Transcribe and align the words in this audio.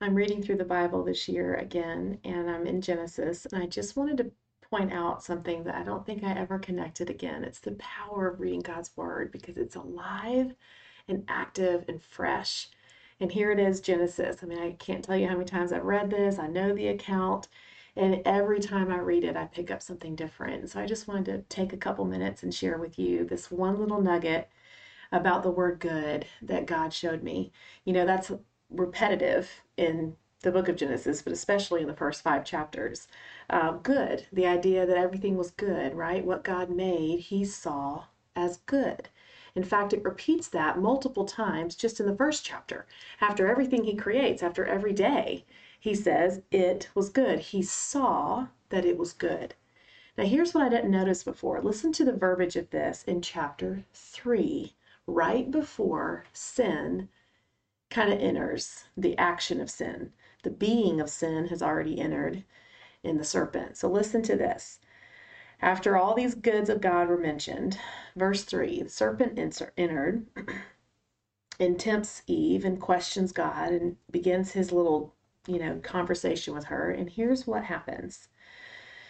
I'm 0.00 0.14
reading 0.14 0.42
through 0.42 0.58
the 0.58 0.64
Bible 0.64 1.02
this 1.04 1.26
year 1.26 1.54
again, 1.54 2.18
and 2.22 2.50
I'm 2.50 2.66
in 2.66 2.82
Genesis, 2.82 3.46
and 3.46 3.62
I 3.62 3.66
just 3.66 3.96
wanted 3.96 4.18
to 4.18 4.30
point 4.70 4.92
out 4.92 5.22
something 5.22 5.64
that 5.64 5.74
I 5.74 5.84
don't 5.84 6.04
think 6.04 6.22
I 6.22 6.32
ever 6.32 6.58
connected 6.58 7.08
again. 7.08 7.44
It's 7.44 7.60
the 7.60 7.72
power 7.72 8.28
of 8.28 8.38
reading 8.40 8.60
God's 8.60 8.94
Word 8.96 9.32
because 9.32 9.56
it's 9.56 9.76
alive 9.76 10.54
and 11.08 11.24
active 11.28 11.86
and 11.88 12.02
fresh. 12.02 12.68
And 13.20 13.32
here 13.32 13.50
it 13.52 13.58
is, 13.58 13.80
Genesis. 13.80 14.42
I 14.42 14.46
mean, 14.46 14.58
I 14.58 14.72
can't 14.72 15.02
tell 15.02 15.16
you 15.16 15.28
how 15.28 15.34
many 15.34 15.46
times 15.46 15.72
I've 15.72 15.84
read 15.84 16.10
this. 16.10 16.38
I 16.38 16.46
know 16.46 16.74
the 16.74 16.88
account, 16.88 17.48
and 17.96 18.20
every 18.26 18.60
time 18.60 18.92
I 18.92 18.98
read 18.98 19.24
it, 19.24 19.36
I 19.36 19.46
pick 19.46 19.70
up 19.70 19.80
something 19.82 20.14
different. 20.14 20.68
So 20.70 20.80
I 20.80 20.86
just 20.86 21.08
wanted 21.08 21.24
to 21.26 21.56
take 21.56 21.72
a 21.72 21.78
couple 21.78 22.04
minutes 22.04 22.42
and 22.42 22.54
share 22.54 22.76
with 22.78 22.98
you 22.98 23.24
this 23.24 23.50
one 23.50 23.78
little 23.80 24.02
nugget 24.02 24.50
about 25.12 25.42
the 25.42 25.50
word 25.50 25.78
good 25.80 26.26
that 26.42 26.66
God 26.66 26.92
showed 26.92 27.22
me. 27.22 27.52
You 27.84 27.94
know, 27.94 28.04
that's 28.04 28.30
repetitive 28.70 29.62
in 29.76 30.16
the 30.42 30.52
book 30.52 30.68
of 30.68 30.76
Genesis, 30.76 31.22
but 31.22 31.32
especially 31.32 31.80
in 31.80 31.88
the 31.88 31.96
first 31.96 32.22
five 32.22 32.44
chapters. 32.44 33.08
Uh, 33.50 33.72
good, 33.72 34.26
the 34.32 34.46
idea 34.46 34.86
that 34.86 34.96
everything 34.96 35.36
was 35.36 35.50
good, 35.50 35.94
right? 35.94 36.24
What 36.24 36.44
God 36.44 36.70
made, 36.70 37.20
he 37.20 37.44
saw 37.44 38.04
as 38.34 38.58
good. 38.58 39.08
In 39.54 39.64
fact, 39.64 39.92
it 39.92 40.04
repeats 40.04 40.48
that 40.48 40.78
multiple 40.78 41.24
times 41.24 41.74
just 41.74 41.98
in 41.98 42.06
the 42.06 42.14
first 42.14 42.44
chapter. 42.44 42.86
After 43.20 43.46
everything 43.46 43.84
he 43.84 43.96
creates, 43.96 44.42
after 44.42 44.64
every 44.66 44.92
day, 44.92 45.46
he 45.80 45.94
says 45.94 46.42
it 46.50 46.90
was 46.94 47.08
good. 47.08 47.38
He 47.38 47.62
saw 47.62 48.48
that 48.68 48.84
it 48.84 48.98
was 48.98 49.12
good. 49.12 49.54
Now, 50.18 50.24
here's 50.24 50.54
what 50.54 50.64
I 50.64 50.68
didn't 50.68 50.90
notice 50.90 51.24
before. 51.24 51.62
Listen 51.62 51.92
to 51.92 52.04
the 52.04 52.12
verbiage 52.12 52.56
of 52.56 52.70
this 52.70 53.04
in 53.04 53.22
chapter 53.22 53.84
3, 53.92 54.74
right 55.06 55.50
before 55.50 56.24
sin 56.32 57.08
kind 57.90 58.12
of 58.12 58.18
enters 58.20 58.84
the 58.96 59.16
action 59.18 59.60
of 59.60 59.70
sin. 59.70 60.12
The 60.42 60.50
being 60.50 61.00
of 61.00 61.10
sin 61.10 61.48
has 61.48 61.62
already 61.62 62.00
entered 62.00 62.44
in 63.02 63.18
the 63.18 63.24
serpent. 63.24 63.76
So 63.76 63.88
listen 63.88 64.22
to 64.22 64.36
this. 64.36 64.80
After 65.60 65.96
all 65.96 66.14
these 66.14 66.34
goods 66.34 66.68
of 66.68 66.80
God 66.80 67.08
were 67.08 67.16
mentioned, 67.16 67.78
verse 68.14 68.44
3 68.44 68.82
the 68.82 68.88
serpent 68.90 69.38
entered 69.76 70.26
and 71.60 71.80
tempts 71.80 72.22
Eve 72.26 72.64
and 72.64 72.80
questions 72.80 73.32
God 73.32 73.72
and 73.72 73.96
begins 74.10 74.52
his 74.52 74.72
little, 74.72 75.14
you 75.46 75.58
know, 75.58 75.80
conversation 75.82 76.54
with 76.54 76.64
her. 76.64 76.90
And 76.90 77.08
here's 77.08 77.46
what 77.46 77.64
happens. 77.64 78.28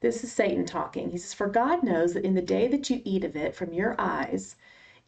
This 0.00 0.22
is 0.22 0.30
Satan 0.30 0.64
talking. 0.64 1.10
He 1.10 1.18
says, 1.18 1.34
For 1.34 1.48
God 1.48 1.82
knows 1.82 2.14
that 2.14 2.24
in 2.24 2.34
the 2.34 2.42
day 2.42 2.68
that 2.68 2.88
you 2.88 3.02
eat 3.04 3.24
of 3.24 3.34
it, 3.34 3.56
from 3.56 3.72
your 3.72 3.96
eyes 3.98 4.54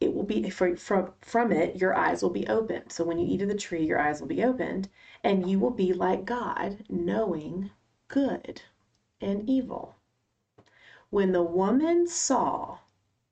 it 0.00 0.14
will 0.14 0.24
be 0.24 0.48
from 0.48 0.76
from 1.20 1.52
it 1.52 1.76
your 1.76 1.94
eyes 1.94 2.22
will 2.22 2.30
be 2.30 2.46
opened. 2.48 2.90
So 2.90 3.04
when 3.04 3.18
you 3.18 3.26
eat 3.26 3.42
of 3.42 3.48
the 3.48 3.54
tree 3.54 3.84
your 3.84 4.00
eyes 4.00 4.20
will 4.20 4.28
be 4.28 4.42
opened 4.42 4.88
and 5.22 5.48
you 5.48 5.58
will 5.58 5.70
be 5.70 5.92
like 5.92 6.24
god 6.24 6.84
knowing 6.88 7.70
good 8.08 8.62
and 9.20 9.48
evil. 9.48 9.96
When 11.10 11.32
the 11.32 11.42
woman 11.42 12.06
saw 12.06 12.78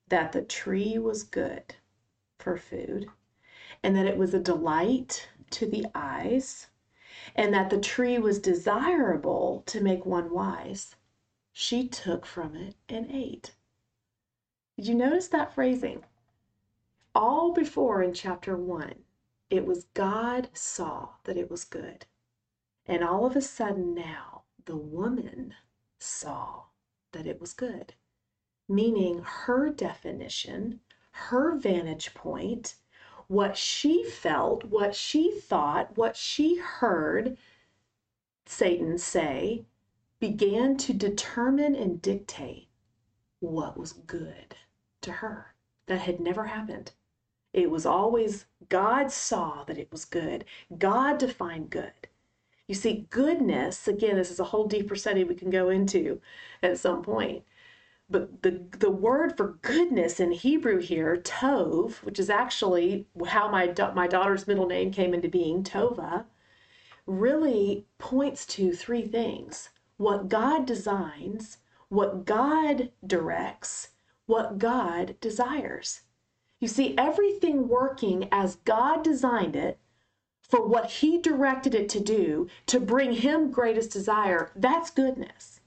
that 0.08 0.33
the 0.33 0.42
tree 0.42 0.98
was 0.98 1.22
good 1.22 1.74
for 2.39 2.58
food 2.58 3.06
and 3.83 3.96
that 3.96 4.06
it 4.06 4.19
was 4.19 4.34
a 4.34 4.39
delight 4.39 5.28
to 5.50 5.66
the 5.66 5.86
eyes 5.94 6.66
and 7.34 7.55
that 7.55 7.70
the 7.70 7.80
tree 7.80 8.19
was 8.19 8.39
desirable 8.39 9.62
to 9.66 9.80
make 9.80 10.05
one 10.05 10.30
wise 10.30 10.96
she 11.52 11.89
took 11.89 12.27
from 12.27 12.55
it 12.55 12.74
and 12.89 13.11
ate. 13.11 13.55
Did 14.77 14.86
you 14.86 14.94
notice 14.94 15.28
that 15.28 15.55
phrasing 15.55 16.05
all 17.19 17.52
before 17.52 18.00
in 18.00 18.14
chapter 18.14 18.56
1, 18.56 18.94
it 19.50 19.66
was 19.66 19.86
God 19.94 20.48
saw 20.52 21.08
that 21.24 21.36
it 21.36 21.50
was 21.50 21.64
good. 21.64 22.06
And 22.86 23.02
all 23.02 23.27
of 23.27 23.34
a 23.34 23.41
sudden 23.41 23.92
now, 23.92 24.44
the 24.66 24.77
woman 24.77 25.55
saw 25.98 26.66
that 27.11 27.27
it 27.27 27.41
was 27.41 27.52
good. 27.52 27.94
Meaning 28.68 29.24
her 29.24 29.68
definition, 29.68 30.79
her 31.11 31.56
vantage 31.56 32.14
point, 32.14 32.77
what 33.27 33.56
she 33.56 34.05
felt, 34.05 34.62
what 34.62 34.95
she 34.95 35.40
thought, 35.40 35.96
what 35.98 36.17
she 36.17 36.58
heard 36.58 37.36
Satan 38.46 38.96
say, 38.96 39.64
began 40.20 40.77
to 40.77 40.92
determine 40.92 41.74
and 41.74 42.00
dictate 42.00 42.68
what 43.40 43.77
was 43.77 43.92
good 43.92 44.55
to 45.00 45.11
her. 45.11 45.56
That 45.86 46.02
had 46.02 46.20
never 46.20 46.45
happened. 46.45 46.92
It 47.53 47.70
was 47.70 47.86
always 47.86 48.47
God 48.69 49.11
saw 49.11 49.64
that 49.64 49.79
it 49.79 49.91
was 49.91 50.05
good. 50.05 50.45
God 50.79 51.19
defined 51.19 51.70
good. 51.70 52.09
You 52.67 52.75
see, 52.75 53.07
goodness, 53.11 53.89
again, 53.89 54.17
this 54.17 54.31
is 54.31 54.41
a 54.41 54.45
whole 54.45 54.67
deeper 54.67 54.95
study 54.95 55.25
we 55.25 55.35
can 55.35 55.51
go 55.51 55.70
into 55.70 56.20
at 56.63 56.79
some 56.79 57.03
point. 57.03 57.45
But 58.11 58.42
the, 58.42 58.63
the 58.79 58.91
word 58.91 59.36
for 59.36 59.59
goodness 59.63 60.20
in 60.20 60.33
Hebrew 60.33 60.79
here, 60.79 61.17
tov, 61.17 62.03
which 62.03 62.19
is 62.19 62.31
actually 62.31 63.07
how 63.27 63.51
my, 63.51 63.73
my 63.95 64.07
daughter's 64.07 64.47
middle 64.47 64.67
name 64.67 64.91
came 64.92 65.15
into 65.15 65.29
being, 65.29 65.63
Tova, 65.63 66.25
really 67.07 67.86
points 67.98 68.47
to 68.47 68.73
three 68.73 69.03
things 69.07 69.70
what 69.97 70.29
God 70.29 70.65
designs, 70.67 71.59
what 71.89 72.25
God 72.25 72.92
directs, 73.07 73.89
what 74.27 74.59
God 74.59 75.17
desires. 75.20 76.03
You 76.61 76.69
see, 76.69 76.96
everything 76.98 77.69
working 77.69 78.29
as 78.33 78.57
God 78.57 79.05
designed 79.05 79.55
it 79.55 79.79
for 80.42 80.67
what 80.67 80.91
He 80.91 81.19
directed 81.19 81.74
it 81.74 81.89
to 81.91 82.01
do 82.01 82.48
to 82.67 82.80
bring 82.80 83.13
Him 83.13 83.51
greatest 83.51 83.92
desire, 83.92 84.51
that's 84.57 84.91
goodness. 84.91 85.61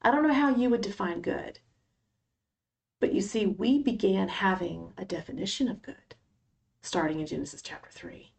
I 0.00 0.10
don't 0.10 0.26
know 0.26 0.34
how 0.34 0.54
you 0.54 0.70
would 0.70 0.80
define 0.80 1.20
good. 1.20 1.60
But 2.98 3.12
you 3.12 3.20
see, 3.20 3.46
we 3.46 3.82
began 3.82 4.28
having 4.28 4.92
a 4.96 5.04
definition 5.04 5.68
of 5.68 5.82
good 5.82 6.14
starting 6.82 7.20
in 7.20 7.26
Genesis 7.26 7.62
chapter 7.62 7.90
3. 7.90 8.32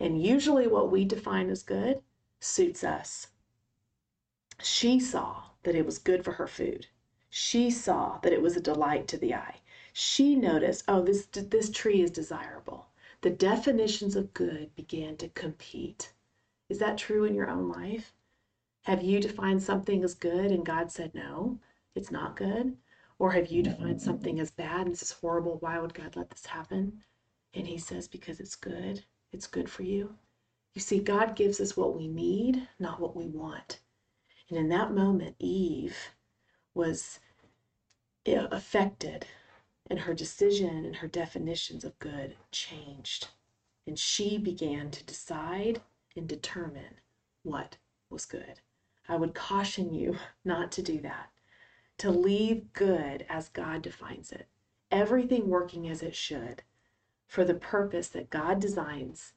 And 0.00 0.20
usually, 0.22 0.66
what 0.66 0.90
we 0.90 1.04
define 1.04 1.50
as 1.50 1.62
good 1.62 2.02
suits 2.40 2.82
us. 2.82 3.28
She 4.60 4.98
saw 4.98 5.44
that 5.62 5.74
it 5.74 5.86
was 5.86 5.98
good 5.98 6.24
for 6.24 6.32
her 6.32 6.46
food, 6.46 6.88
she 7.28 7.70
saw 7.70 8.18
that 8.18 8.32
it 8.32 8.42
was 8.42 8.56
a 8.56 8.60
delight 8.60 9.08
to 9.08 9.16
the 9.16 9.34
eye. 9.34 9.61
She 9.92 10.34
noticed, 10.34 10.84
oh, 10.88 11.02
this, 11.02 11.26
this 11.26 11.70
tree 11.70 12.02
is 12.02 12.10
desirable. 12.10 12.88
The 13.20 13.30
definitions 13.30 14.16
of 14.16 14.34
good 14.34 14.74
began 14.74 15.16
to 15.18 15.28
compete. 15.28 16.12
Is 16.68 16.78
that 16.78 16.98
true 16.98 17.24
in 17.24 17.34
your 17.34 17.50
own 17.50 17.68
life? 17.68 18.14
Have 18.82 19.02
you 19.02 19.20
defined 19.20 19.62
something 19.62 20.02
as 20.02 20.14
good 20.14 20.50
and 20.50 20.66
God 20.66 20.90
said, 20.90 21.14
no, 21.14 21.60
it's 21.94 22.10
not 22.10 22.36
good? 22.36 22.76
Or 23.18 23.30
have 23.32 23.48
you 23.48 23.62
defined 23.62 24.02
something 24.02 24.40
as 24.40 24.50
bad 24.50 24.86
and 24.86 24.92
this 24.92 25.02
is 25.02 25.12
horrible? 25.12 25.58
Why 25.60 25.78
would 25.78 25.94
God 25.94 26.16
let 26.16 26.30
this 26.30 26.46
happen? 26.46 27.04
And 27.54 27.66
He 27.66 27.78
says, 27.78 28.08
because 28.08 28.40
it's 28.40 28.56
good. 28.56 29.04
It's 29.30 29.46
good 29.46 29.70
for 29.70 29.82
you. 29.82 30.16
You 30.74 30.80
see, 30.80 30.98
God 30.98 31.36
gives 31.36 31.60
us 31.60 31.76
what 31.76 31.94
we 31.94 32.08
need, 32.08 32.66
not 32.78 32.98
what 32.98 33.14
we 33.14 33.26
want. 33.26 33.80
And 34.48 34.58
in 34.58 34.68
that 34.70 34.92
moment, 34.92 35.36
Eve 35.38 35.96
was 36.74 37.20
eh, 38.26 38.46
affected 38.50 39.26
and 39.92 40.00
her 40.00 40.14
decision 40.14 40.86
and 40.86 40.96
her 40.96 41.06
definitions 41.06 41.84
of 41.84 41.98
good 41.98 42.34
changed. 42.50 43.28
And 43.86 43.98
she 43.98 44.38
began 44.38 44.90
to 44.90 45.04
decide 45.04 45.82
and 46.16 46.26
determine 46.26 46.94
what 47.42 47.76
was 48.08 48.24
good. 48.24 48.60
I 49.06 49.16
would 49.16 49.34
caution 49.34 49.92
you 49.92 50.16
not 50.46 50.72
to 50.72 50.82
do 50.82 50.98
that, 51.02 51.28
to 51.98 52.10
leave 52.10 52.72
good 52.72 53.26
as 53.28 53.50
God 53.50 53.82
defines 53.82 54.32
it, 54.32 54.46
everything 54.90 55.50
working 55.50 55.86
as 55.90 56.02
it 56.02 56.16
should 56.16 56.62
for 57.26 57.44
the 57.44 57.52
purpose 57.52 58.08
that 58.08 58.30
God 58.30 58.60
designs 58.60 59.34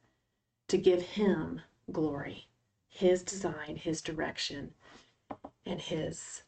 to 0.70 0.78
give 0.78 1.02
Him 1.02 1.64
glory, 1.92 2.48
His 2.88 3.24
design, 3.24 3.76
His 3.76 4.02
direction, 4.02 4.74
and 5.66 5.82
His 5.82 6.44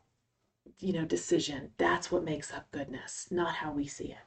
you 0.80 0.94
know, 0.94 1.06
decision. 1.06 1.72
That's 1.78 2.12
what 2.12 2.24
makes 2.24 2.54
up 2.54 2.72
goodness, 2.72 3.28
not 3.32 3.56
how 3.56 3.72
we 3.72 3.88
see 3.88 4.12
it. 4.12 4.18